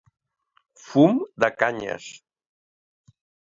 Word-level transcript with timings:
Fum 0.85 1.19
de 1.45 1.51
canyes. 1.61 2.09